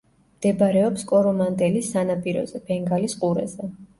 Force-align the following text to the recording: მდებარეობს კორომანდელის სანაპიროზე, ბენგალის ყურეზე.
მდებარეობს 0.35 1.03
კორომანდელის 1.11 1.91
სანაპიროზე, 1.97 2.61
ბენგალის 2.71 3.17
ყურეზე. 3.25 3.73